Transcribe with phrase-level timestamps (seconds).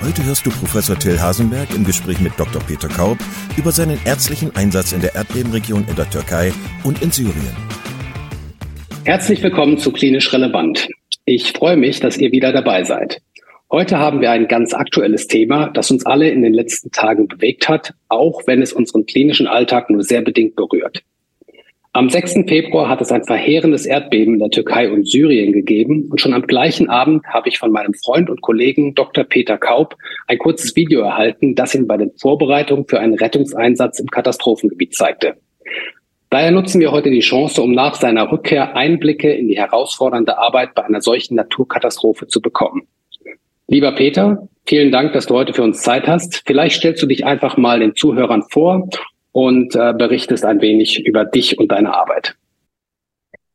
[0.00, 2.62] Heute hörst du Professor Till Hasenberg im Gespräch mit Dr.
[2.62, 3.18] Peter Kaub
[3.56, 6.52] über seinen ärztlichen Einsatz in der Erdbebenregion in der Türkei
[6.84, 7.56] und in Syrien.
[9.04, 10.88] Herzlich willkommen zu Klinisch Relevant.
[11.24, 13.20] Ich freue mich, dass ihr wieder dabei seid.
[13.72, 17.68] Heute haben wir ein ganz aktuelles Thema, das uns alle in den letzten Tagen bewegt
[17.68, 21.02] hat, auch wenn es unseren klinischen Alltag nur sehr bedingt berührt.
[21.92, 22.44] Am 6.
[22.46, 26.42] Februar hat es ein verheerendes Erdbeben in der Türkei und Syrien gegeben und schon am
[26.42, 29.24] gleichen Abend habe ich von meinem Freund und Kollegen Dr.
[29.24, 34.06] Peter Kaub ein kurzes Video erhalten, das ihn bei den Vorbereitungen für einen Rettungseinsatz im
[34.08, 35.36] Katastrophengebiet zeigte.
[36.28, 40.74] Daher nutzen wir heute die Chance, um nach seiner Rückkehr Einblicke in die herausfordernde Arbeit
[40.74, 42.82] bei einer solchen Naturkatastrophe zu bekommen.
[43.66, 46.42] Lieber Peter, vielen Dank, dass du heute für uns Zeit hast.
[46.46, 48.90] Vielleicht stellst du dich einfach mal den Zuhörern vor
[49.32, 52.36] und äh, berichtest ein wenig über dich und deine Arbeit.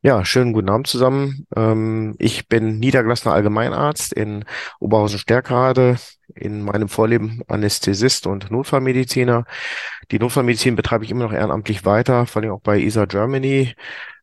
[0.06, 1.48] Ja, schönen guten Abend zusammen.
[1.56, 4.44] Ähm, ich bin niedergelassener Allgemeinarzt in
[4.82, 5.96] Oberhausen-Stärkrade,
[6.36, 9.46] in meinem Vorleben Anästhesist und Notfallmediziner.
[10.12, 13.76] Die Notfallmedizin betreibe ich immer noch ehrenamtlich weiter, vor allem auch bei ESA Germany.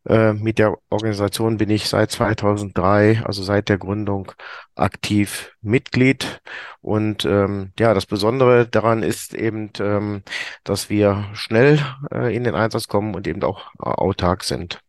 [0.08, 4.32] Äh, mit der Organisation bin ich seit 2003, also seit der Gründung,
[4.74, 6.40] aktiv Mitglied.
[6.80, 10.22] Und ähm, ja, das Besondere daran ist eben, ähm,
[10.64, 11.80] dass wir schnell
[12.12, 14.80] äh, in den Einsatz kommen und eben auch äh, autark sind.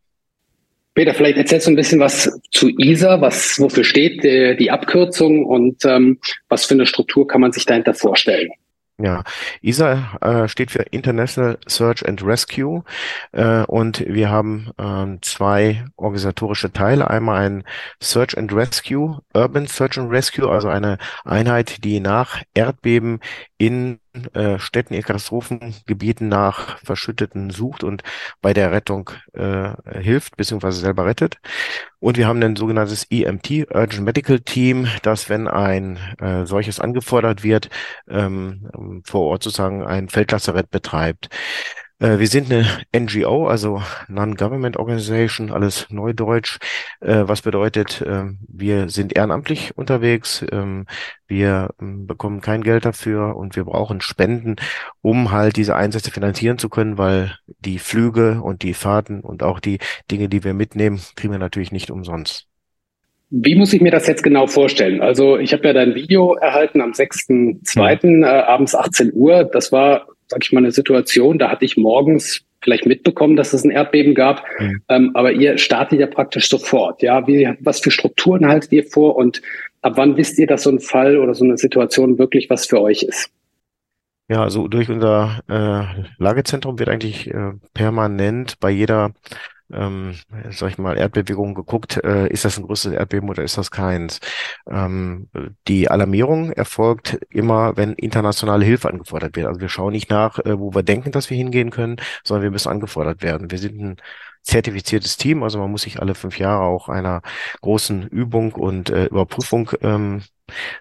[0.94, 5.44] Peter, vielleicht erzählst du ein bisschen was zu ISA, was wofür steht die, die Abkürzung
[5.44, 6.18] und ähm,
[6.48, 8.50] was für eine Struktur kann man sich dahinter vorstellen?
[8.98, 9.24] Ja,
[9.62, 12.84] ISA äh, steht für International Search and Rescue
[13.32, 17.08] äh, und wir haben äh, zwei organisatorische Teile.
[17.08, 17.64] Einmal ein
[18.00, 23.20] Search and Rescue, Urban Search and Rescue, also eine Einheit, die nach Erdbeben
[23.56, 23.98] in
[24.34, 28.02] äh, Städten, in Katastrophengebieten nach Verschütteten sucht und
[28.40, 31.38] bei der Rettung äh, hilft, beziehungsweise selber rettet.
[31.98, 37.42] Und wir haben ein sogenanntes EMT, Urgent Medical Team, das, wenn ein äh, solches angefordert
[37.42, 37.70] wird,
[38.08, 41.28] ähm, vor Ort sozusagen ein Feldlazarett betreibt.
[42.02, 46.58] Äh, wir sind eine NGO, also Non-Government Organization, alles Neudeutsch,
[47.00, 50.86] äh, was bedeutet, äh, wir sind ehrenamtlich unterwegs, ähm,
[51.28, 54.56] wir ähm, bekommen kein Geld dafür und wir brauchen Spenden,
[55.00, 59.60] um halt diese Einsätze finanzieren zu können, weil die Flüge und die Fahrten und auch
[59.60, 59.78] die
[60.10, 62.48] Dinge, die wir mitnehmen, kriegen wir natürlich nicht umsonst.
[63.30, 65.00] Wie muss ich mir das jetzt genau vorstellen?
[65.00, 68.06] Also ich habe ja dein Video erhalten am 6.2.
[68.06, 68.24] Mhm.
[68.24, 69.44] Äh, abends 18 Uhr.
[69.44, 73.64] Das war sag ich mal, eine Situation, da hatte ich morgens vielleicht mitbekommen, dass es
[73.64, 74.82] ein Erdbeben gab, mhm.
[74.88, 77.02] ähm, aber ihr startet ja praktisch sofort.
[77.02, 79.42] Ja, wie, was für Strukturen haltet ihr vor und
[79.82, 82.80] ab wann wisst ihr, dass so ein Fall oder so eine Situation wirklich was für
[82.80, 83.30] euch ist?
[84.28, 89.12] Ja, also durch unser äh, Lagezentrum wird eigentlich äh, permanent bei jeder
[89.72, 90.14] ähm,
[90.50, 94.20] sag ich mal, Erdbewegung geguckt, äh, ist das ein größeres Erdbeben oder ist das keins?
[94.70, 95.28] Ähm,
[95.68, 99.46] die Alarmierung erfolgt immer, wenn internationale Hilfe angefordert wird.
[99.46, 102.50] Also wir schauen nicht nach, äh, wo wir denken, dass wir hingehen können, sondern wir
[102.50, 103.50] müssen angefordert werden.
[103.50, 103.96] Wir sind ein
[104.42, 107.22] zertifiziertes Team, also man muss sich alle fünf Jahre auch einer
[107.60, 110.22] großen Übung und äh, Überprüfung ähm,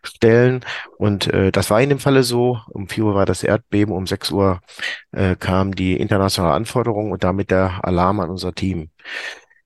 [0.04, 0.66] stellen.
[0.98, 2.60] Und äh, das war in dem Falle so.
[2.70, 4.62] Um vier Uhr war das Erdbeben, um sechs Uhr
[5.12, 8.90] äh, kam die internationale Anforderung und damit der Alarm an unser Team.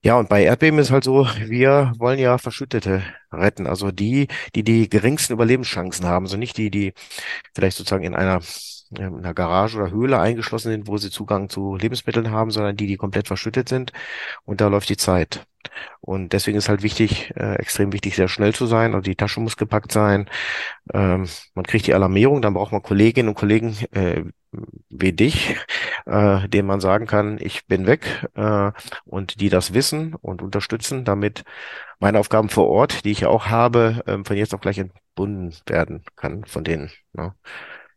[0.02, 3.02] Ja, und bei Erdbeben ist halt so, wir wollen ja Verschüttete
[3.32, 3.66] retten.
[3.66, 6.26] Also die, die die geringsten Überlebenschancen haben.
[6.26, 6.92] Also nicht die, die
[7.54, 8.40] vielleicht sozusagen in einer
[8.90, 12.86] in einer Garage oder Höhle eingeschlossen sind, wo sie Zugang zu Lebensmitteln haben, sondern die,
[12.86, 13.92] die komplett verschüttet sind.
[14.44, 15.46] Und da läuft die Zeit.
[16.00, 18.94] Und deswegen ist halt wichtig, äh, extrem wichtig, sehr schnell zu sein.
[18.94, 20.28] Also die Tasche muss gepackt sein.
[20.94, 24.24] Ähm, man kriegt die Alarmierung, dann braucht man Kolleginnen und Kollegen äh,
[24.88, 25.56] wie dich,
[26.06, 28.72] äh, denen man sagen kann, ich bin weg äh,
[29.04, 31.44] und die das wissen und unterstützen, damit
[31.98, 35.54] meine Aufgaben vor Ort, die ich ja auch habe, äh, von jetzt auf gleich entbunden
[35.66, 36.90] werden kann von denen.
[37.12, 37.34] Ne?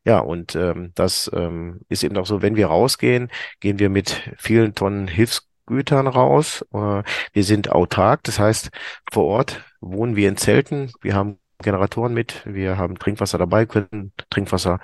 [0.05, 3.29] Ja, und ähm, das ähm, ist eben auch so, wenn wir rausgehen,
[3.59, 6.65] gehen wir mit vielen Tonnen Hilfsgütern raus.
[6.73, 7.03] Äh,
[7.33, 8.69] wir sind autark, das heißt,
[9.11, 14.13] vor Ort wohnen wir in Zelten, wir haben Generatoren mit, wir haben Trinkwasser dabei, können
[14.29, 14.79] Trinkwasser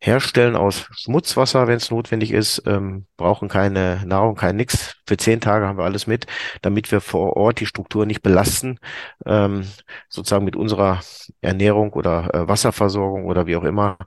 [0.00, 4.96] herstellen aus Schmutzwasser, wenn es notwendig ist, ähm, brauchen keine Nahrung, kein nix.
[5.06, 6.26] Für zehn Tage haben wir alles mit,
[6.62, 8.78] damit wir vor Ort die Struktur nicht belasten,
[9.26, 9.64] ähm,
[10.08, 11.00] sozusagen mit unserer
[11.40, 13.98] Ernährung oder äh, Wasserversorgung oder wie auch immer,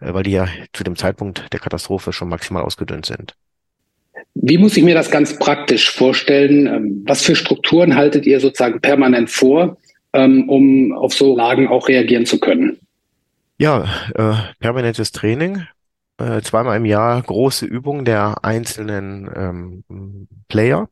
[0.00, 3.34] äh, weil die ja zu dem Zeitpunkt der Katastrophe schon maximal ausgedünnt sind.
[4.34, 6.66] Wie muss ich mir das ganz praktisch vorstellen?
[6.66, 9.78] Ähm, was für Strukturen haltet ihr sozusagen permanent vor,
[10.12, 12.78] ähm, um auf so Lagen auch reagieren zu können?
[13.60, 13.84] Ja,
[14.14, 15.66] äh, permanentes Training,
[16.16, 20.88] äh, zweimal im Jahr große Übungen der einzelnen ähm, Player.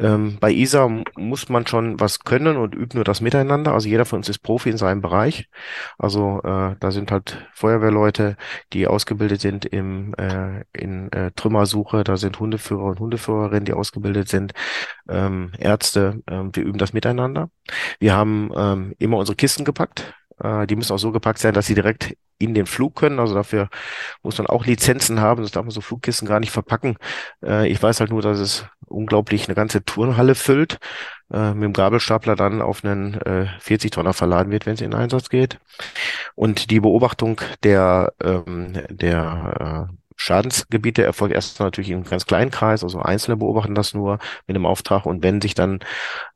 [0.00, 3.72] Ähm, bei ISA muss man schon was können und übt nur das Miteinander.
[3.72, 5.48] Also jeder von uns ist Profi in seinem Bereich.
[5.96, 8.36] Also äh, da sind halt Feuerwehrleute,
[8.72, 12.02] die ausgebildet sind im, äh, in äh, Trümmersuche.
[12.02, 14.54] Da sind Hundeführer und Hundeführerinnen, die ausgebildet sind.
[15.08, 16.20] Ähm, Ärzte.
[16.28, 17.48] Ähm, wir üben das miteinander.
[18.00, 20.14] Wir haben ähm, immer unsere Kisten gepackt.
[20.42, 23.20] Äh, die müssen auch so gepackt sein, dass sie direkt in den Flug können.
[23.20, 23.68] Also dafür
[24.22, 25.42] muss man auch Lizenzen haben.
[25.42, 26.96] Das darf man so Flugkisten gar nicht verpacken.
[27.44, 30.78] Äh, ich weiß halt nur, dass es unglaublich eine ganze Turnhalle füllt,
[31.32, 33.18] äh, mit dem Gabelstapler dann auf einen
[33.60, 35.58] 40 Tonner verladen wird, wenn es in Einsatz geht.
[36.34, 43.00] Und die Beobachtung der, ähm, der Schadensgebiete erfolgt erst natürlich im ganz kleinen Kreis, also
[43.00, 45.80] Einzelne beobachten das nur mit dem Auftrag und wenn sich dann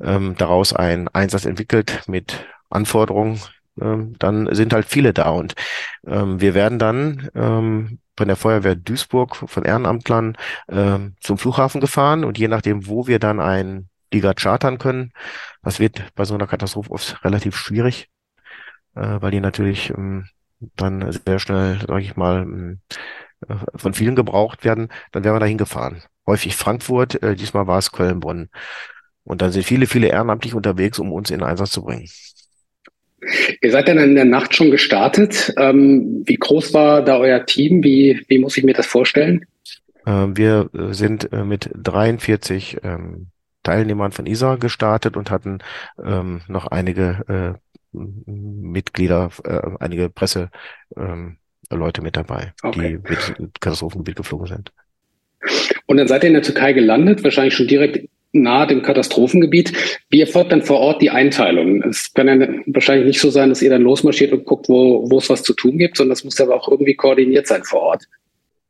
[0.00, 3.41] ähm, daraus ein Einsatz entwickelt mit Anforderungen,
[3.76, 5.28] dann sind halt viele da.
[5.31, 5.55] Und
[6.06, 10.37] ähm, wir werden dann ähm, von der Feuerwehr Duisburg, von Ehrenamtlern
[10.69, 15.12] ähm, zum Flughafen gefahren und je nachdem, wo wir dann ein Liga chartern können,
[15.62, 18.08] das wird bei so einer Katastrophe oft relativ schwierig,
[18.94, 20.29] äh, weil die natürlich ähm,
[20.76, 22.81] dann sehr schnell, sage ich mal, ähm,
[23.49, 26.02] äh, von vielen gebraucht werden, dann wären wir dahin gefahren.
[26.26, 28.49] Häufig Frankfurt, äh, diesmal war es Köln-Bonn.
[29.25, 32.08] Und dann sind viele, viele ehrenamtlich unterwegs, um uns in Einsatz zu bringen.
[33.60, 35.52] Ihr seid dann in der Nacht schon gestartet.
[35.56, 37.82] Ähm, wie groß war da euer Team?
[37.82, 39.46] Wie, wie muss ich mir das vorstellen?
[40.06, 43.28] Ähm, wir äh, sind äh, mit 43 ähm,
[43.62, 45.58] Teilnehmern von ISA gestartet und hatten
[46.04, 47.58] ähm, noch einige äh,
[47.92, 50.50] Mitglieder, äh, einige Presseleute
[50.96, 51.38] ähm,
[52.02, 53.00] mit dabei, okay.
[53.06, 54.72] die mit Katastrophengebiet geflogen sind.
[55.86, 58.08] Und dann seid ihr in der Türkei gelandet, wahrscheinlich schon direkt
[58.42, 59.72] nahe dem Katastrophengebiet.
[60.10, 61.82] Wie erfolgt dann vor Ort die Einteilung?
[61.82, 65.18] Es kann ja wahrscheinlich nicht so sein, dass ihr dann losmarschiert und guckt, wo, wo
[65.18, 68.04] es was zu tun gibt, sondern es muss aber auch irgendwie koordiniert sein vor Ort.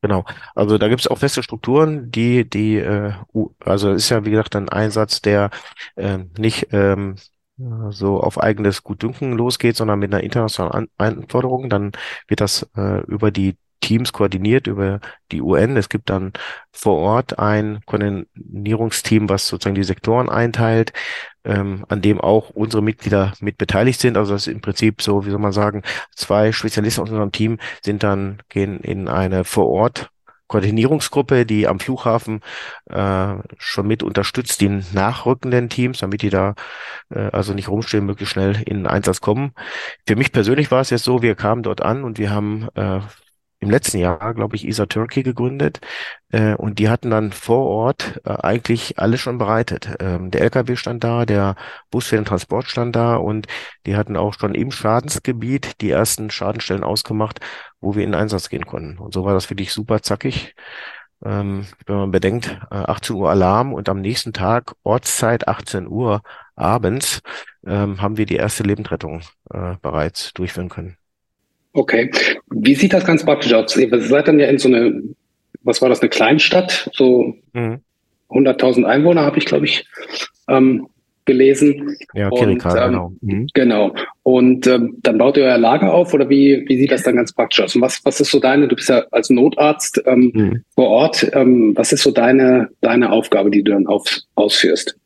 [0.02, 0.24] Genau.
[0.54, 3.12] Also da gibt es auch feste Strukturen, die, die, äh,
[3.60, 5.50] also ist ja wie gesagt ein Einsatz, der
[5.96, 7.16] äh, nicht ähm,
[7.90, 11.70] so auf eigenes Gutdünken losgeht, sondern mit einer internationalen Anforderung.
[11.70, 11.92] Dann
[12.28, 13.56] wird das äh, über die
[13.86, 15.00] Teams koordiniert über
[15.30, 15.76] die UN.
[15.76, 16.32] Es gibt dann
[16.72, 20.92] vor Ort ein Koordinierungsteam, was sozusagen die Sektoren einteilt,
[21.44, 24.16] ähm, an dem auch unsere Mitglieder mit beteiligt sind.
[24.16, 25.82] Also das ist im Prinzip so, wie soll man sagen,
[26.16, 30.10] zwei Spezialisten aus unserem Team sind dann, gehen in eine vor Ort
[30.48, 32.40] Koordinierungsgruppe, die am Flughafen
[32.86, 36.54] äh, schon mit unterstützt, die nachrückenden Teams, damit die da
[37.10, 39.52] äh, also nicht rumstehen, möglichst schnell in den Einsatz kommen.
[40.06, 43.00] Für mich persönlich war es jetzt so, wir kamen dort an und wir haben äh,
[43.66, 45.80] im letzten Jahr, glaube ich, ISA Turkey gegründet.
[46.30, 49.96] Äh, und die hatten dann vor Ort äh, eigentlich alles schon bereitet.
[50.00, 51.56] Ähm, der LKW stand da, der
[51.90, 53.46] Bus für den Transport stand da und
[53.86, 57.40] die hatten auch schon im Schadensgebiet die ersten Schadenstellen ausgemacht,
[57.80, 58.98] wo wir in Einsatz gehen konnten.
[58.98, 60.54] Und so war das wirklich super zackig.
[61.24, 66.22] Ähm, wenn man bedenkt, äh, 18 Uhr Alarm und am nächsten Tag Ortszeit 18 Uhr
[66.54, 67.20] abends
[67.66, 70.98] ähm, haben wir die erste Lebendrettung äh, bereits durchführen können.
[71.76, 72.10] Okay.
[72.50, 73.76] Wie sieht das ganz praktisch aus?
[73.76, 75.02] Ihr seid dann ja in so eine,
[75.62, 76.88] was war das, eine Kleinstadt?
[76.94, 77.80] So mhm.
[78.30, 79.86] 100.000 Einwohner habe ich, glaube ich,
[80.48, 80.86] ähm,
[81.26, 81.96] gelesen.
[82.14, 83.12] Ja, Kirika, ähm, genau.
[83.20, 83.46] Mhm.
[83.52, 83.94] Genau.
[84.22, 87.34] Und ähm, dann baut ihr euer Lager auf oder wie, wie sieht das dann ganz
[87.34, 87.76] praktisch aus?
[87.76, 90.64] Und was, was ist so deine, du bist ja als Notarzt ähm, mhm.
[90.74, 94.04] vor Ort, ähm, was ist so deine, deine Aufgabe, die du dann auf,
[94.34, 94.96] ausführst?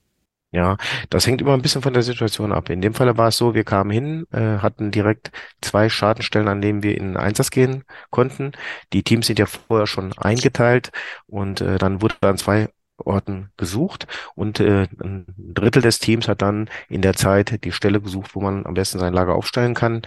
[0.52, 0.76] Ja,
[1.10, 2.70] das hängt immer ein bisschen von der Situation ab.
[2.70, 5.30] In dem Fall war es so, wir kamen hin, äh, hatten direkt
[5.60, 8.52] zwei Schadenstellen, an denen wir in Einsatz gehen konnten.
[8.92, 10.90] Die Teams sind ja vorher schon eingeteilt
[11.26, 16.42] und äh, dann wurde an zwei Orten gesucht und äh, ein Drittel des Teams hat
[16.42, 20.02] dann in der Zeit die Stelle gesucht, wo man am besten sein Lager aufstellen kann.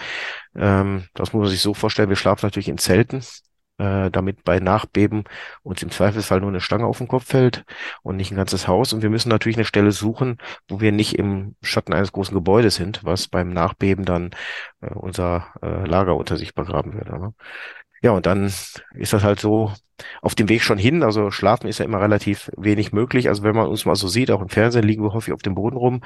[0.56, 3.22] Ähm, das muss man sich so vorstellen, wir schlafen natürlich in Zelten
[3.78, 5.24] äh, damit bei Nachbeben
[5.64, 7.66] uns im Zweifelsfall nur eine Stange auf den Kopf fällt
[8.04, 8.94] und nicht ein ganzes Haus.
[8.94, 10.38] Und wir müssen natürlich eine Stelle suchen,
[10.68, 14.32] wo wir nicht im Schatten eines großen Gebäudes sind, was beim Nachbeben dann
[14.82, 17.20] äh, unser äh, Lager unter sich begraben würde.
[17.20, 17.34] Ne?
[18.04, 19.72] Ja, und dann ist das halt so
[20.22, 21.04] auf dem Weg schon hin.
[21.04, 23.30] Also schlafen ist ja immer relativ wenig möglich.
[23.30, 25.56] Also wenn man uns mal so sieht, auch im Fernsehen liegen wir häufig auf dem
[25.56, 26.02] Boden rum,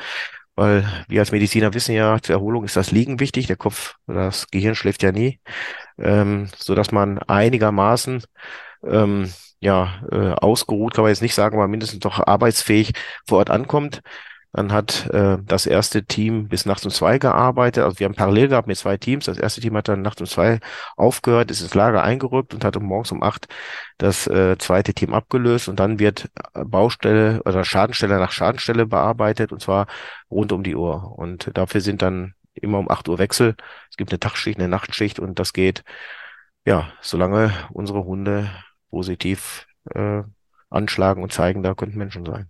[0.58, 3.48] weil wir als Mediziner wissen ja, zur Erholung ist das Liegen wichtig.
[3.48, 5.40] Der Kopf, das Gehirn schläft ja nie,
[6.00, 8.24] ähm, so dass man einigermaßen
[8.84, 12.94] ähm, ja äh, ausgeruht, kann man jetzt nicht sagen, aber mindestens doch arbeitsfähig
[13.28, 14.02] vor Ort ankommt.
[14.54, 17.84] Dann hat äh, das erste Team bis nachts um zwei gearbeitet.
[17.84, 19.25] Also wir haben parallel gehabt mit zwei Teams.
[19.25, 20.60] Das erste Team hat dann nachts um zwei
[20.96, 23.48] aufgehört, ist ins Lager eingerückt und hat um morgens um acht
[23.98, 25.68] das äh, zweite Team abgelöst.
[25.68, 29.88] Und dann wird äh, Baustelle oder Schadenstelle nach Schadenstelle bearbeitet und zwar
[30.32, 31.18] rund um die Uhr.
[31.18, 33.56] Und dafür sind dann immer um acht Uhr Wechsel.
[33.89, 35.84] Es gibt eine Tagschicht, eine Nachtschicht und das geht,
[36.66, 38.50] ja, solange unsere Hunde
[38.89, 40.24] positiv äh,
[40.70, 42.50] anschlagen und zeigen, da könnten Menschen sein.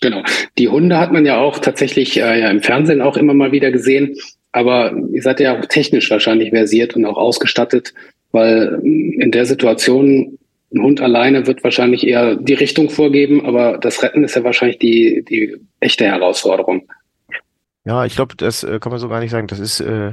[0.00, 0.22] Genau.
[0.58, 3.70] Die Hunde hat man ja auch tatsächlich äh, ja, im Fernsehen auch immer mal wieder
[3.70, 4.16] gesehen.
[4.52, 7.94] Aber ihr seid ja auch technisch wahrscheinlich versiert und auch ausgestattet,
[8.32, 10.38] weil ähm, in der Situation
[10.74, 14.78] ein Hund alleine wird wahrscheinlich eher die Richtung vorgeben, aber das Retten ist ja wahrscheinlich
[14.78, 16.88] die, die echte Herausforderung.
[17.84, 19.48] Ja, ich glaube, das äh, kann man so gar nicht sagen.
[19.48, 20.12] Das ist äh, äh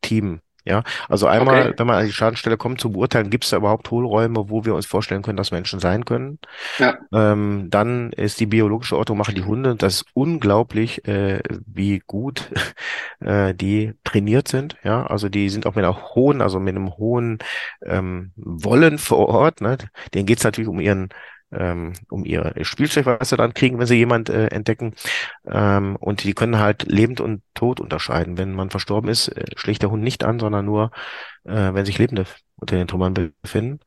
[0.00, 0.40] Team.
[0.66, 1.74] Ja, also einmal, okay.
[1.76, 4.74] wenn man an die Schadenstelle kommt zu beurteilen, gibt es da überhaupt Hohlräume, wo wir
[4.74, 6.38] uns vorstellen können, dass Menschen sein können.
[6.78, 6.96] Ja.
[7.12, 9.76] Ähm, dann ist die biologische Ortung, machen die Hunde.
[9.76, 12.50] Das ist unglaublich, äh, wie gut
[13.20, 14.76] äh, die trainiert sind.
[14.84, 17.38] Ja, also die sind auch mit einer hohen, also mit einem hohen
[17.84, 19.60] ähm, Wollen vor Ort.
[19.60, 19.76] Ne?
[20.14, 21.10] Denen geht's natürlich um ihren
[21.56, 24.94] ähm, um ihr Spielzeug, was sie dann kriegen, wenn sie jemand äh, entdecken.
[25.46, 28.38] Ähm, und die können halt lebend und tot unterscheiden.
[28.38, 30.90] Wenn man verstorben ist, äh, schlägt der Hund nicht an, sondern nur,
[31.44, 33.80] äh, wenn sich Lebende unter den Trümmern befinden.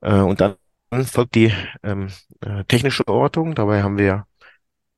[0.00, 0.56] Äh, und dann
[1.04, 1.52] folgt die
[1.82, 2.08] ähm,
[2.40, 3.54] äh, technische Ortung.
[3.54, 4.26] Dabei haben wir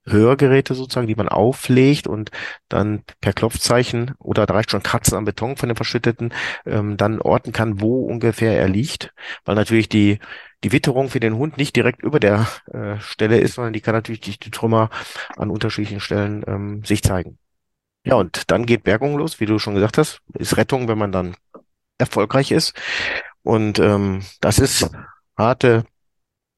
[0.04, 2.30] Hörgeräte sozusagen, die man auflegt und
[2.68, 6.32] dann per Klopfzeichen oder da reicht schon Kratzen am Beton von dem Verschütteten,
[6.66, 9.12] ähm, dann orten kann, wo ungefähr er liegt,
[9.44, 10.18] weil natürlich die
[10.64, 13.94] die Witterung für den Hund nicht direkt über der äh, Stelle ist, sondern die kann
[13.94, 14.90] natürlich die, die Trümmer
[15.36, 17.38] an unterschiedlichen Stellen ähm, sich zeigen.
[18.04, 21.12] Ja, und dann geht Bergung los, wie du schon gesagt hast, ist Rettung, wenn man
[21.12, 21.36] dann
[21.98, 22.74] erfolgreich ist.
[23.42, 24.90] Und ähm, das ist
[25.36, 25.84] harte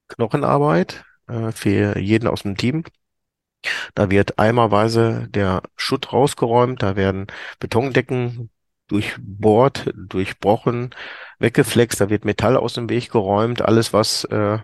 [0.09, 2.85] Knochenarbeit äh, für jeden aus dem Team.
[3.95, 7.27] Da wird eimerweise der Schutt rausgeräumt, da werden
[7.61, 8.51] Betondecken
[8.89, 10.95] durchbohrt, durchbrochen,
[11.39, 14.59] weggeflext, da wird Metall aus dem Weg geräumt, alles was äh,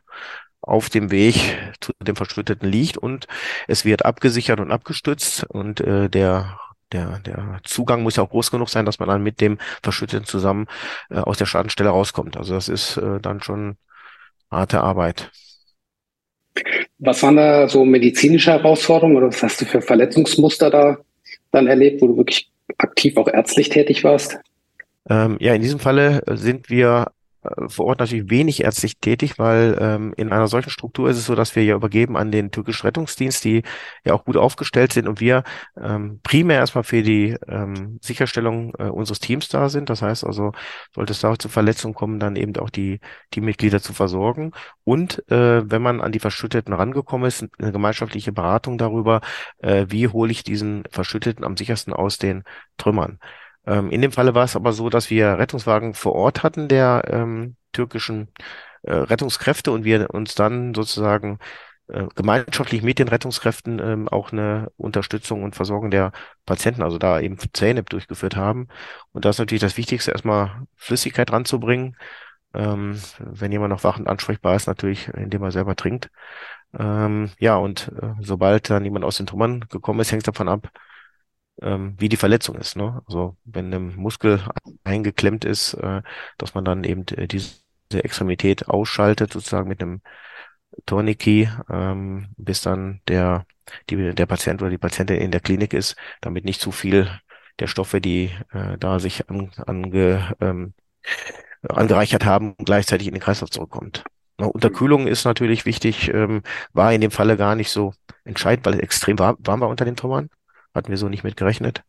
[0.63, 3.27] auf dem Weg zu dem Verschütteten liegt und
[3.67, 6.59] es wird abgesichert und abgestützt und äh, der
[6.93, 10.27] der, der Zugang muss ja auch groß genug sein, dass man dann mit dem Verschütteten
[10.27, 10.67] zusammen
[11.09, 12.37] äh, aus der Schadenstelle rauskommt.
[12.37, 13.77] Also das ist äh, dann schon
[14.51, 15.31] harte Arbeit.
[17.01, 20.99] Was waren da so medizinische Herausforderungen oder was hast du für Verletzungsmuster da
[21.51, 24.39] dann erlebt, wo du wirklich aktiv auch ärztlich tätig warst?
[25.09, 27.20] Ähm, ja, in diesem Falle sind wir äh,
[27.69, 31.35] vor Ort natürlich wenig ärztlich tätig, weil ähm, in einer solchen Struktur ist es so,
[31.35, 33.63] dass wir ja übergeben an den türkischen Rettungsdienst, die
[34.05, 35.45] ja auch gut aufgestellt sind und wir
[35.81, 39.89] ähm, primär erstmal für die ähm, Sicherstellung äh, unseres Teams da sind.
[39.89, 40.53] Das heißt also,
[40.95, 44.53] sollte es da zu Verletzungen kommen, dann eben auch die Teammitglieder zu versorgen.
[44.85, 49.21] Und äh, wenn man an die Verschütteten rangekommen ist, eine gemeinschaftliche Beratung darüber,
[49.59, 52.45] äh, wie hole ich diesen Verschütteten am sichersten aus den
[52.77, 53.19] Trümmern.
[53.71, 57.05] Ähm, in dem Falle war es aber so, dass wir Rettungswagen vor Ort hatten der
[57.09, 58.29] ähm, türkischen
[58.83, 61.39] äh, Rettungskräfte und wir uns dann sozusagen
[61.89, 66.11] äh, gemeinschaftlich mit den Rettungskräften ähm, auch eine Unterstützung und Versorgung der
[66.47, 68.69] Patienten, also da eben ZNIP durchgeführt haben.
[69.13, 71.97] Und da ist natürlich das Wichtigste, erstmal Flüssigkeit ranzubringen.
[72.55, 76.11] Ähm, wenn jemand noch wachend ansprechbar ist, natürlich, indem er selber trinkt.
[76.79, 80.71] Ähm, ja, und äh, sobald dann jemand aus den Trümmern gekommen ist, hängt davon ab,
[81.63, 82.77] ähm, wie die Verletzung ist.
[82.77, 83.03] Ne?
[83.07, 84.43] Also wenn ein Muskel
[84.85, 86.03] eingeklemmt ist, äh,
[86.39, 87.61] dass man dann eben äh, diese
[87.93, 90.01] Extremität ausschaltet, sozusagen mit einem
[90.87, 93.47] Tourniquet, ähm, bis dann der,
[93.91, 97.11] die, der Patient oder die Patientin in der Klinik ist, damit nicht zu viel
[97.59, 100.75] der Stoffe, die äh, da sich an, ange, ähm,
[101.69, 104.05] angereichert haben, gleichzeitig in den Kreislauf zurückkommt.
[104.39, 107.93] Unterkühlung ist natürlich wichtig, ähm, war in dem Falle gar nicht so
[108.25, 110.31] entscheidend, weil extrem warm, warm war unter den Trümmern.
[110.75, 111.83] Hatten wir so nicht mit gerechnet.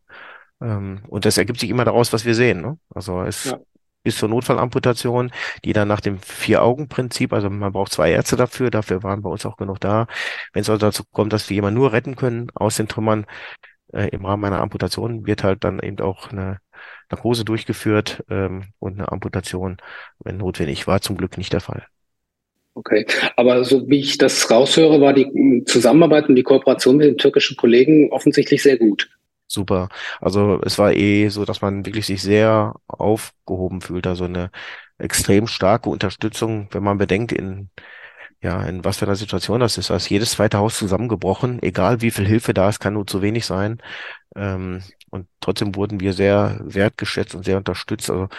[0.61, 2.61] Ähm, und das ergibt sich immer daraus, was wir sehen.
[2.61, 2.77] Ne?
[2.93, 3.59] Also es ja.
[4.03, 5.31] bis zur Notfallamputation,
[5.65, 9.45] die dann nach dem Vier-Augen-Prinzip, also man braucht zwei Ärzte dafür, dafür waren bei uns
[9.45, 10.07] auch genug da.
[10.53, 13.25] Wenn es also dazu kommt, dass wir jemanden nur retten können aus den Trümmern,
[13.93, 16.59] äh, im Rahmen einer Amputation wird halt dann eben auch eine
[17.09, 19.77] Narkose durchgeführt ähm, und eine Amputation,
[20.19, 21.85] wenn notwendig, war zum Glück nicht der Fall.
[22.73, 27.17] Okay, aber so wie ich das raushöre, war die Zusammenarbeit und die Kooperation mit den
[27.17, 29.09] türkischen Kollegen offensichtlich sehr gut.
[29.47, 29.89] Super.
[30.21, 34.07] Also es war eh so, dass man wirklich sich sehr aufgehoben fühlt.
[34.07, 34.49] Also eine
[34.97, 37.69] extrem starke Unterstützung, wenn man bedenkt, in
[38.41, 39.91] ja, in was für einer Situation das ist.
[39.91, 43.45] Also jedes zweite Haus zusammengebrochen, egal wie viel Hilfe da ist, kann nur zu wenig
[43.45, 43.81] sein.
[44.35, 48.09] Ähm, und trotzdem wurden wir sehr wertgeschätzt und sehr unterstützt.
[48.09, 48.29] Also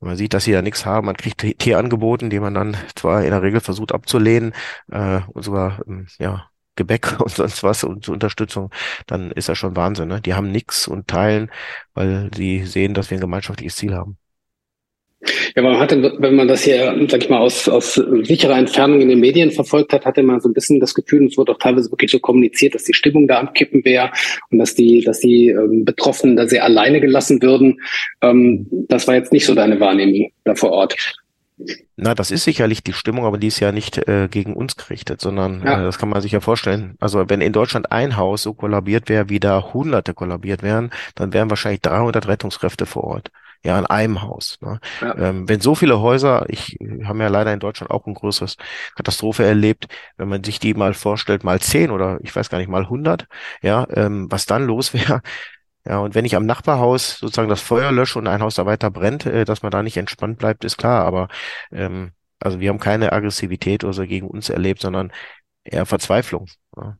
[0.00, 1.06] man sieht, dass sie da nichts haben.
[1.06, 4.54] Man kriegt Tee angeboten, die man dann zwar in der Regel versucht abzulehnen
[4.90, 8.70] äh, und sogar ähm, ja Gebäck und sonst was und zur Unterstützung,
[9.06, 10.08] dann ist das schon Wahnsinn.
[10.08, 10.20] Ne?
[10.20, 11.50] Die haben nichts und teilen,
[11.94, 14.18] weil sie sehen, dass wir ein gemeinschaftliches Ziel haben.
[15.56, 19.08] Ja, man hatte, wenn man das hier, sag ich mal, aus, aus sicherer Entfernung in
[19.08, 21.58] den Medien verfolgt hat, hatte man so ein bisschen das Gefühl, und es wurde auch
[21.58, 24.12] teilweise wirklich so kommuniziert, dass die Stimmung da am Kippen wäre
[24.50, 27.80] und dass die, dass die ähm, Betroffenen da sehr alleine gelassen würden.
[28.22, 30.94] Ähm, das war jetzt nicht so deine Wahrnehmung da vor Ort.
[31.96, 35.20] Na, das ist sicherlich die Stimmung, aber die ist ja nicht äh, gegen uns gerichtet,
[35.20, 35.80] sondern ja.
[35.80, 36.94] äh, das kann man sich ja vorstellen.
[37.00, 41.32] Also wenn in Deutschland ein Haus so kollabiert wäre, wie da Hunderte kollabiert wären, dann
[41.32, 43.32] wären wahrscheinlich 300 Rettungskräfte vor Ort
[43.64, 44.58] ja, in einem Haus.
[44.60, 44.80] Ne?
[45.00, 45.16] Ja.
[45.16, 48.56] Ähm, wenn so viele Häuser, ich habe ja leider in Deutschland auch ein größeres
[48.96, 49.86] Katastrophe erlebt,
[50.16, 53.26] wenn man sich die mal vorstellt, mal zehn oder ich weiß gar nicht, mal hundert,
[53.62, 55.22] ja, ähm, was dann los wäre.
[55.86, 58.90] Ja, und wenn ich am Nachbarhaus sozusagen das Feuer lösche und ein Haus da weiter
[58.90, 61.04] brennt, äh, dass man da nicht entspannt bleibt, ist klar.
[61.04, 61.28] Aber
[61.72, 65.12] ähm, also wir haben keine Aggressivität oder so gegen uns erlebt, sondern
[65.64, 66.46] eher Verzweiflung.
[66.76, 66.98] Ja.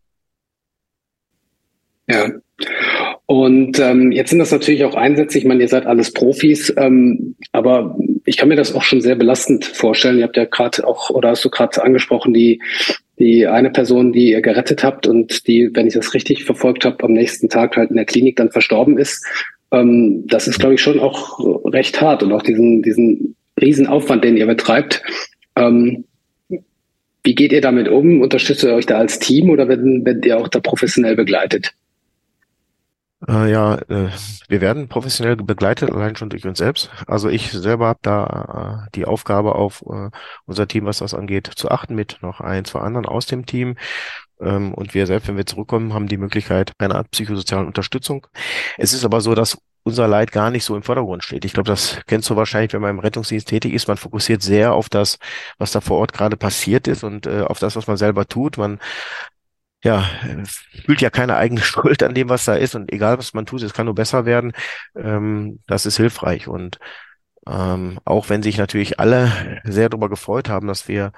[2.06, 2.28] ja.
[3.30, 5.36] Und ähm, jetzt sind das natürlich auch Einsätze.
[5.36, 9.16] Ich meine, ihr seid alles Profis, ähm, aber ich kann mir das auch schon sehr
[9.16, 10.16] belastend vorstellen.
[10.16, 12.62] Ihr habt ja gerade auch, oder hast du gerade angesprochen, die
[13.18, 17.04] die eine Person, die ihr gerettet habt und die, wenn ich das richtig verfolgt habe,
[17.04, 19.22] am nächsten Tag halt in der Klinik dann verstorben ist.
[19.72, 24.38] Ähm, das ist, glaube ich, schon auch recht hart und auch diesen diesen Riesenaufwand, den
[24.38, 25.02] ihr betreibt.
[25.54, 26.04] Ähm,
[26.48, 28.22] wie geht ihr damit um?
[28.22, 31.74] Unterstützt ihr euch da als Team oder werdet, werdet ihr auch da professionell begleitet?
[33.28, 34.10] Äh, ja, äh,
[34.48, 36.90] wir werden professionell begleitet, allein schon durch uns selbst.
[37.06, 40.10] Also ich selber habe da äh, die Aufgabe auf äh,
[40.46, 43.76] unser Team, was das angeht, zu achten mit noch ein, zwei anderen aus dem Team.
[44.40, 48.26] Ähm, und wir selbst, wenn wir zurückkommen, haben die Möglichkeit einer Art psychosozialen Unterstützung.
[48.78, 51.44] Es ist aber so, dass unser Leid gar nicht so im Vordergrund steht.
[51.44, 53.88] Ich glaube, das kennst du wahrscheinlich, wenn man im Rettungsdienst tätig ist.
[53.88, 55.18] Man fokussiert sehr auf das,
[55.58, 58.58] was da vor Ort gerade passiert ist und äh, auf das, was man selber tut.
[58.58, 58.80] Man
[59.84, 60.04] ja,
[60.84, 62.74] fühlt ja keine eigene Schuld an dem, was da ist.
[62.74, 64.52] Und egal, was man tut, es kann nur besser werden.
[64.96, 66.48] Ähm, das ist hilfreich.
[66.48, 66.78] Und
[67.46, 71.12] ähm, auch wenn sich natürlich alle sehr darüber gefreut haben, dass wir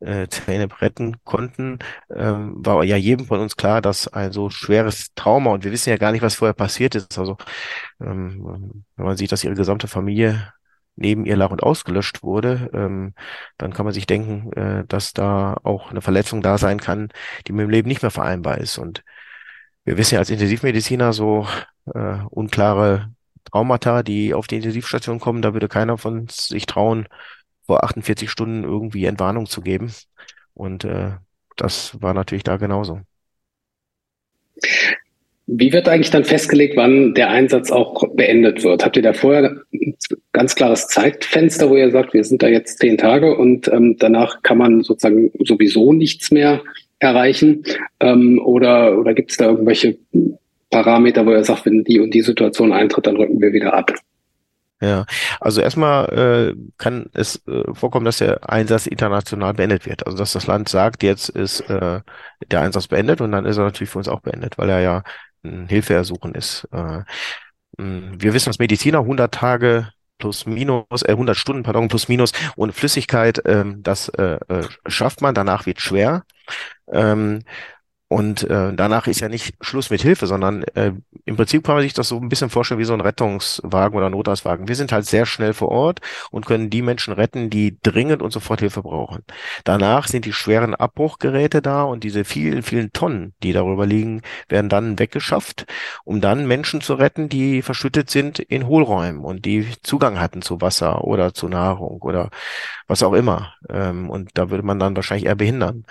[0.00, 1.78] äh, Zeynep retten konnten,
[2.14, 5.90] ähm, war ja jedem von uns klar, dass ein so schweres Trauma, und wir wissen
[5.90, 7.18] ja gar nicht, was vorher passiert ist.
[7.18, 7.36] Also
[8.00, 10.52] ähm, wenn man sieht, dass ihre gesamte Familie
[10.96, 13.14] neben ihr lag und ausgelöscht wurde, ähm,
[13.58, 17.08] dann kann man sich denken, äh, dass da auch eine Verletzung da sein kann,
[17.46, 18.78] die mit dem Leben nicht mehr vereinbar ist.
[18.78, 19.04] Und
[19.84, 21.46] wir wissen ja als Intensivmediziner so
[21.94, 23.12] äh, unklare
[23.44, 27.08] Traumata, die auf die Intensivstation kommen, da würde keiner von sich trauen,
[27.66, 29.92] vor 48 Stunden irgendwie Entwarnung zu geben.
[30.54, 31.12] Und äh,
[31.56, 33.02] das war natürlich da genauso.
[35.54, 38.84] Wie wird eigentlich dann festgelegt, wann der Einsatz auch beendet wird?
[38.84, 39.94] Habt ihr da vorher ein
[40.32, 44.42] ganz klares Zeitfenster, wo ihr sagt, wir sind da jetzt zehn Tage und ähm, danach
[44.42, 46.62] kann man sozusagen sowieso nichts mehr
[47.00, 47.64] erreichen?
[48.00, 49.98] Ähm, oder oder gibt es da irgendwelche
[50.70, 53.92] Parameter, wo ihr sagt, wenn die und die Situation eintritt, dann rücken wir wieder ab?
[54.80, 55.04] Ja,
[55.38, 60.06] also erstmal äh, kann es äh, vorkommen, dass der Einsatz international beendet wird.
[60.06, 62.00] Also dass das Land sagt, jetzt ist äh,
[62.50, 65.02] der Einsatz beendet und dann ist er natürlich für uns auch beendet, weil er ja
[65.42, 66.68] Hilfe ersuchen ist.
[66.72, 67.02] Äh,
[67.78, 72.72] wir wissen als Mediziner 100 Tage plus minus, äh, 100 Stunden, pardon, plus minus ohne
[72.72, 76.24] Flüssigkeit, ähm, das äh, äh, schafft man, danach wird schwer.
[76.92, 77.42] Ähm,
[78.12, 80.92] und äh, danach ist ja nicht Schluss mit Hilfe, sondern äh,
[81.24, 84.10] im Prinzip kann man sich das so ein bisschen vorstellen wie so ein Rettungswagen oder
[84.10, 84.68] Notarztwagen.
[84.68, 88.30] Wir sind halt sehr schnell vor Ort und können die Menschen retten, die dringend und
[88.30, 89.24] sofort Hilfe brauchen.
[89.64, 94.68] Danach sind die schweren Abbruchgeräte da und diese vielen, vielen Tonnen, die darüber liegen, werden
[94.68, 95.64] dann weggeschafft,
[96.04, 100.60] um dann Menschen zu retten, die verschüttet sind in Hohlräumen und die Zugang hatten zu
[100.60, 102.28] Wasser oder zu Nahrung oder
[102.88, 103.54] was auch immer.
[103.70, 105.86] Ähm, und da würde man dann wahrscheinlich eher behindern.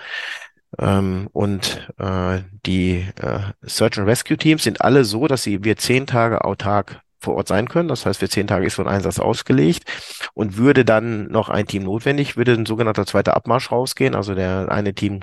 [0.78, 5.76] Ähm, und äh, die äh, Search and Rescue Teams sind alle so, dass sie wir
[5.76, 7.88] zehn Tage autark vor Ort sein können.
[7.88, 9.84] Das heißt, für zehn Tage ist so ein Einsatz ausgelegt
[10.34, 14.14] und würde dann noch ein Team notwendig, würde ein sogenannter zweiter Abmarsch rausgehen.
[14.14, 15.20] Also der eine Team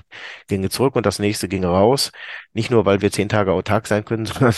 [0.48, 2.10] ginge zurück und das nächste ginge raus.
[2.54, 4.54] Nicht nur, weil wir zehn Tage autark sein können, sondern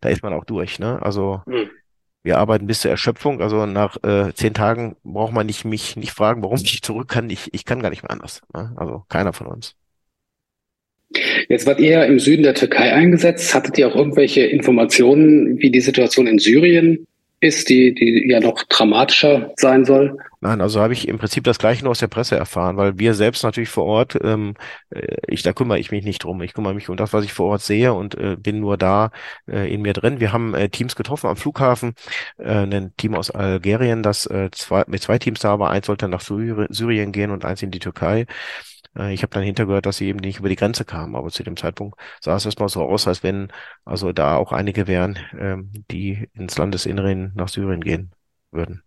[0.00, 0.78] da ist man auch durch.
[0.78, 1.00] Ne?
[1.02, 1.70] Also mhm.
[2.22, 3.42] wir arbeiten bis zur Erschöpfung.
[3.42, 7.30] Also nach äh, zehn Tagen braucht man nicht mich nicht fragen, warum ich zurück kann.
[7.30, 8.40] Ich, ich kann gar nicht mehr anders.
[8.54, 8.72] Ne?
[8.76, 9.76] Also keiner von uns.
[11.48, 13.54] Jetzt wart ihr im Süden der Türkei eingesetzt.
[13.54, 17.06] Hattet ihr auch irgendwelche Informationen, wie die Situation in Syrien
[17.40, 20.16] ist, die, die ja noch dramatischer sein soll?
[20.40, 23.14] Nein, also habe ich im Prinzip das Gleiche nur aus der Presse erfahren, weil wir
[23.14, 24.54] selbst natürlich vor Ort, ähm,
[24.90, 26.40] äh, ich, da kümmere ich mich nicht drum.
[26.42, 29.10] Ich kümmere mich um das, was ich vor Ort sehe und äh, bin nur da
[29.48, 30.20] äh, in mir drin.
[30.20, 31.94] Wir haben äh, Teams getroffen am Flughafen,
[32.38, 35.70] äh, ein Team aus Algerien, das äh, zwei, mit zwei Teams da war.
[35.70, 38.26] Eins sollte nach Syrien gehen und eins in die Türkei.
[38.96, 41.42] Äh, ich habe dann hintergehört, dass sie eben nicht über die Grenze kamen, aber zu
[41.42, 43.52] dem Zeitpunkt sah es erstmal so aus, als wenn
[43.84, 48.12] also da auch einige wären, ähm, die ins Landesinneren nach Syrien gehen
[48.50, 48.82] würden.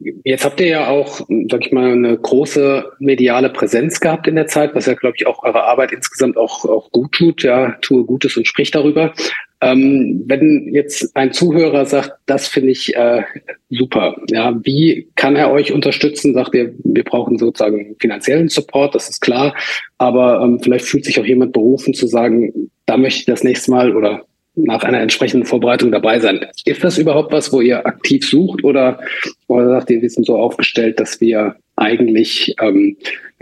[0.00, 4.46] Jetzt habt ihr ja auch, sag ich mal, eine große mediale Präsenz gehabt in der
[4.46, 7.42] Zeit, was ja, glaube ich, auch eure Arbeit insgesamt auch, auch gut tut.
[7.42, 9.12] Ja, tue Gutes und sprich darüber.
[9.60, 13.24] Ähm, wenn jetzt ein Zuhörer sagt, das finde ich äh,
[13.70, 16.32] super, ja, wie kann er euch unterstützen?
[16.32, 19.56] Sagt ihr, wir brauchen sozusagen finanziellen Support, das ist klar,
[19.98, 23.72] aber ähm, vielleicht fühlt sich auch jemand berufen zu sagen, da möchte ich das nächste
[23.72, 24.26] Mal oder
[24.64, 26.46] nach einer entsprechenden Vorbereitung dabei sein.
[26.64, 29.00] Ist das überhaupt was, wo ihr aktiv sucht oder,
[29.46, 32.96] oder sagt ihr, wir sind so aufgestellt, dass wir eigentlich ähm,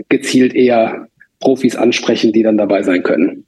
[0.09, 1.07] gezielt eher
[1.39, 3.45] Profis ansprechen, die dann dabei sein können?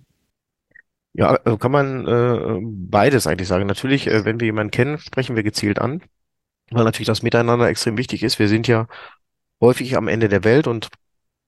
[1.13, 3.67] Ja, äh, kann man äh, beides eigentlich sagen.
[3.67, 6.01] Natürlich, äh, wenn wir jemanden kennen, sprechen wir gezielt an,
[6.71, 8.39] weil natürlich das Miteinander extrem wichtig ist.
[8.39, 8.87] Wir sind ja
[9.59, 10.89] häufig am Ende der Welt und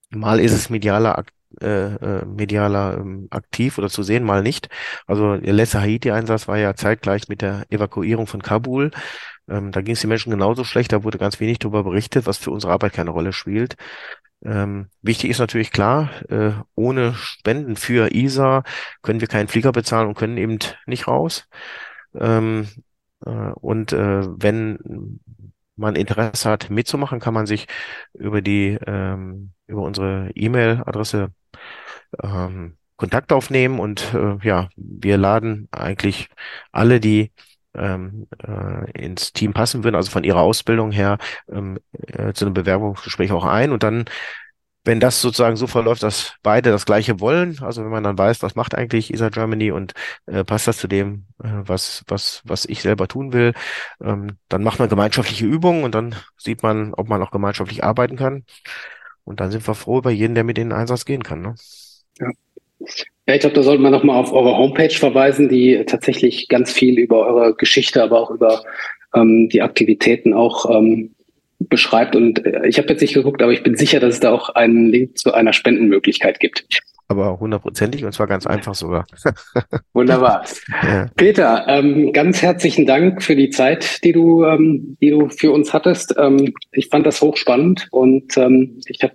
[0.10, 1.24] mal ist es medialer äh,
[1.60, 4.70] äh, medialer ähm, aktiv oder zu sehen, mal nicht.
[5.08, 8.92] Also der letzte Haiti-Einsatz war ja zeitgleich mit der Evakuierung von Kabul.
[9.50, 12.38] Ähm, da ging es den Menschen genauso schlecht, da wurde ganz wenig darüber berichtet, was
[12.38, 13.76] für unsere Arbeit keine Rolle spielt.
[14.44, 18.64] Ähm, wichtig ist natürlich klar, äh, ohne Spenden für ISA
[19.04, 21.48] können wir keinen Flieger bezahlen und können eben nicht raus.
[22.16, 22.68] Ähm,
[23.26, 25.20] äh, und äh, wenn
[25.76, 27.68] man Interesse hat, mitzumachen, kann man sich
[28.14, 31.32] über die ähm, über unsere E-Mail-Adresse
[32.22, 36.30] ähm, Kontakt aufnehmen und äh, ja, wir laden eigentlich
[36.72, 37.32] alle, die
[37.74, 41.18] ähm, äh, ins Team passen würden, also von ihrer Ausbildung her
[41.50, 44.06] ähm, äh, zu einem Bewerbungsgespräch auch ein und dann
[44.84, 48.42] wenn das sozusagen so verläuft, dass beide das Gleiche wollen, also wenn man dann weiß,
[48.42, 49.94] was macht eigentlich ESA Germany und
[50.26, 53.54] äh, passt das zu dem, äh, was, was, was ich selber tun will,
[54.04, 58.16] ähm, dann macht man gemeinschaftliche Übungen und dann sieht man, ob man auch gemeinschaftlich arbeiten
[58.16, 58.46] kann.
[59.24, 61.42] Und dann sind wir froh über jeden, der mit in den Einsatz gehen kann.
[61.42, 61.56] Ne?
[62.20, 62.30] Ja.
[63.28, 66.98] Ja, ich glaube, da sollte man nochmal auf eure Homepage verweisen, die tatsächlich ganz viel
[66.98, 68.64] über eure Geschichte, aber auch über
[69.14, 71.14] ähm, die Aktivitäten auch ähm,
[71.72, 72.16] beschreibt.
[72.16, 74.50] Und äh, ich habe jetzt nicht geguckt, aber ich bin sicher, dass es da auch
[74.50, 76.66] einen Link zu einer Spendenmöglichkeit gibt.
[77.08, 79.06] Aber hundertprozentig und zwar ganz einfach sogar.
[79.94, 80.46] Wunderbar.
[80.84, 81.08] Ja.
[81.18, 85.74] Peter, ähm, ganz herzlichen Dank für die Zeit, die du, ähm, die du für uns
[85.74, 86.16] hattest.
[86.18, 89.14] Ähm, ich fand das hochspannend und ähm, ich habe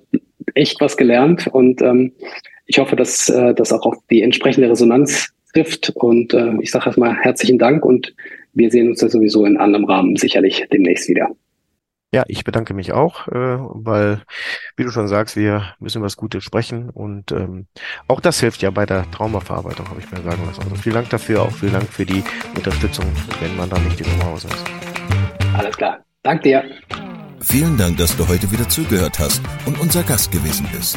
[0.54, 2.12] echt was gelernt und ähm,
[2.66, 5.90] ich hoffe, dass äh, das auch auf die entsprechende Resonanz trifft.
[5.94, 8.14] Und äh, ich sage erstmal herzlichen Dank und
[8.52, 11.30] wir sehen uns ja sowieso in anderem Rahmen sicherlich demnächst wieder.
[12.12, 14.22] Ja, ich bedanke mich auch, äh, weil,
[14.76, 17.66] wie du schon sagst, wir müssen über das Gute sprechen und ähm,
[18.06, 20.62] auch das hilft ja bei der Traumaverarbeitung, habe ich mir sagen lassen.
[20.62, 22.22] Also vielen Dank dafür, auch vielen Dank für die
[22.54, 23.04] Unterstützung,
[23.40, 24.64] wenn man da nicht im Haus ist.
[25.54, 25.98] Alles klar.
[26.22, 26.64] Danke dir.
[27.40, 30.96] Vielen Dank, dass du heute wieder zugehört hast und unser Gast gewesen bist.